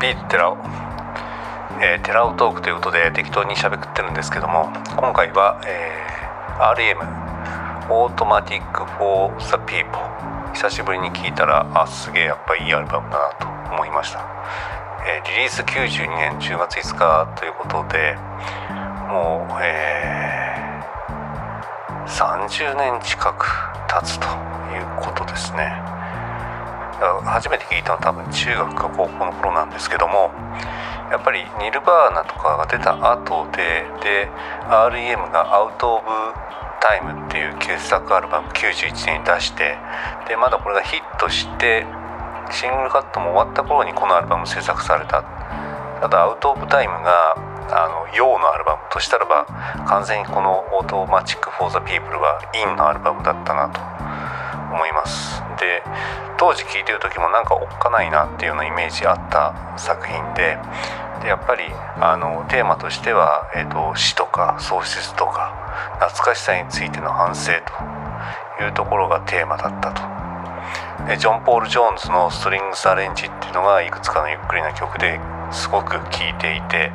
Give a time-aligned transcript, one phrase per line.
[0.00, 0.56] ビートテラオ、
[1.80, 10.52] えー、テラオトークということで適当に喋ってるんですけども今回は、えー、RM オートマティック・フォー・ザ・ピーポー。
[10.52, 13.34] 久しぶりに聞いたらあすげえやっぱいいアルバムだな
[13.68, 14.20] と思いました、
[15.06, 18.16] えー、リリース92年10月5日ということで
[19.08, 23.46] もう、えー、30年近く
[23.86, 25.95] 経つということですね。
[27.24, 30.30] 初めて聞いたのは多分中学か高校の頃なんですけども
[31.10, 34.28] やっぱりニルバーナとかが出た後でで
[34.68, 36.06] REM が「Out of
[36.80, 39.78] Time」っていう傑作アルバム91年に出して
[40.26, 41.86] でまだこれがヒットして
[42.50, 45.22] シングルカットも終わった頃にこのアルバム制作された。
[46.00, 49.44] ただ「Out of Timeが」あの陽のアルバムとしたらば
[49.86, 53.80] 完全にこの「Automatic for the People」は陰のアルバムだったなと
[54.72, 55.45] 思います。
[55.66, 55.82] で
[56.38, 60.58] 当時聴いてる時もなんかおっかないなっていうようなイメージあった作品で
[61.22, 61.64] でやっぱり
[61.98, 67.52] あのテーマとしては、えーと、死とか喪失とか懐かしさについての反省
[68.58, 70.02] というところがテーマだったと。
[71.08, 75.20] でジョン・ポール・ジョーンズの「ストリングス・アレンジ」っていうのがいくつかのゆっくりな曲で
[75.52, 76.90] すごく聴いていて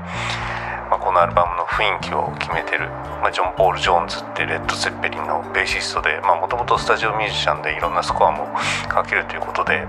[0.92, 2.90] まあ、このアルバムの雰囲気を決めてる、
[3.24, 8.52] まあ、ジョン・ポール・ジョーンズってレッド・セッペリンのベーシストでもともとスタジオミュージシャンでいろんなスコアも
[8.90, 9.86] かけるということで、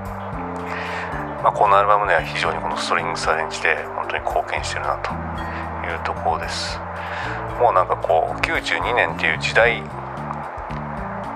[1.43, 5.11] まあ、このアルバムでは非常にこのストリングスアレンジで本当に貢献してるなと
[5.91, 6.79] いうところです。
[7.59, 9.83] もうなんかこう92年っていう時代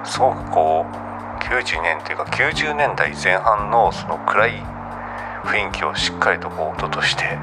[0.05, 4.63] すごくこう92年っていうか90年代前半のその暗い
[5.43, 7.37] 雰囲気をしっかりとこう音として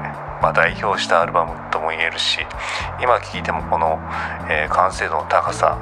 [0.44, 1.54] まあ、代表したアルバム
[1.96, 2.40] 言えるし
[3.00, 3.98] 今聴いてもこの、
[4.50, 5.76] えー、完成度の高さ、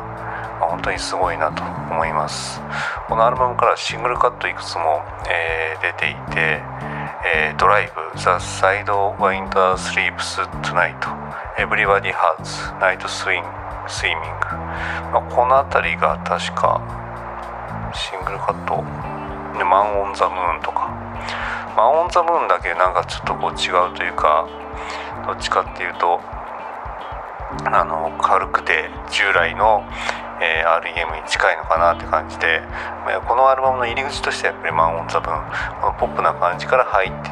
[0.60, 2.60] まあ、本当にすごいなと思います。
[3.08, 6.62] このアルバムからシングルカットいくつも、えー、出ていて、
[7.24, 14.56] えー、 Drive、The Sidewinder Sleeps Tonite、Everybody Hurts、Night Swin、Swimming、
[15.12, 16.80] まあ、この辺りが確か
[17.94, 18.82] シングルカット、
[19.58, 20.90] で Man on the Moon とか。
[21.76, 24.46] まあ、オン・ザ・ムーンだけなんかちょっとこう違うというか
[25.26, 26.20] どっちかっていうと
[27.64, 29.84] あの軽くて従来の、
[30.40, 32.60] えー、REM に近いのかなって感じで、
[33.04, 37.30] まあ、このアルバムの入り口としてはやっぱりマン・オン・ザ・ムーンこのポップな感じから入って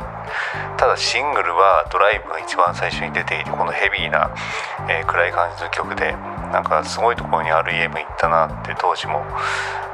[0.77, 4.31] ただシングルはドライブが一番最初に出ていてこのヘビーな、
[4.89, 6.13] えー、暗い感じの曲で
[6.53, 9.21] なんかすごいところに REM 行ったなって当時も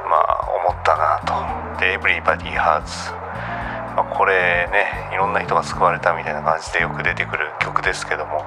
[0.07, 1.33] まあ思ったなと。
[1.79, 3.13] で「Everybody Hurts」
[3.97, 8.45] まあ、これねいろんな人が救われたみたいな感じでよく出てくる曲ですけども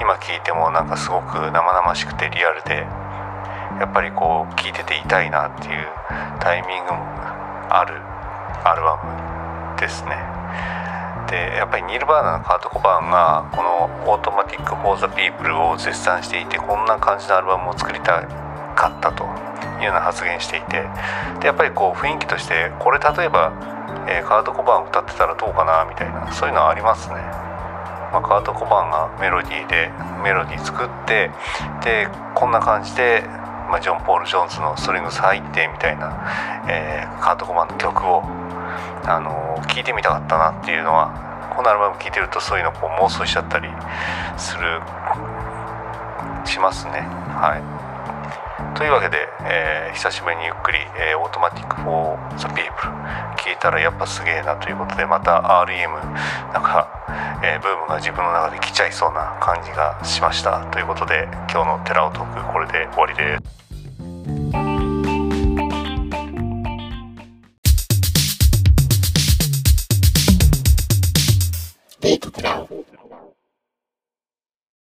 [0.00, 2.86] 今聴いてもなんかすごく生々しくてリアルで
[3.82, 5.86] やっぱりこう聴いてて痛いなっていう
[6.38, 6.98] タイミングも
[7.70, 7.98] ある
[8.62, 9.02] アルバ
[9.74, 10.16] ムですね。
[11.28, 18.22] でやっぱりニルバーナのカート・コバーンがこの「Automatic for the People」を絶賛していてこんな感じのアルバムを作りた
[18.74, 19.26] かったと
[19.78, 20.84] いうような発言していて
[21.40, 23.78] でやっぱりこう雰囲気としてこれ例えば
[24.08, 27.16] えー、カート・コバーン歌ってたらどうかなみたいなそういうのはありますね、
[28.12, 29.92] まあ、カート・コバンがメロディーで
[30.24, 31.30] メロディー作って
[31.84, 33.22] でこんな感じで、
[33.68, 36.24] まあ、ジョン・ポール・ジョーンズのストリングス入ってみたいな、
[36.68, 38.22] えー、カート・コバーンの曲を、
[39.04, 41.12] あのー、聞いてみたかったなっていうのは
[41.54, 43.68] このアルバム聴いてるとそういうのこう妄想しちゃったり
[44.38, 44.80] する
[46.46, 47.04] しますね。
[47.36, 47.87] はい。
[48.78, 52.92] というわけで、えー、久しぶりにゆっくり、えー、 Automatic for the People
[53.36, 55.90] 聞いたらやっぱすげえなということでまた REM
[56.52, 56.88] なんか、
[57.42, 63.58] えー、ブームが自分の中で来ちゃいそうな感じがしましたということで今日のテラオトークこれで終わりです。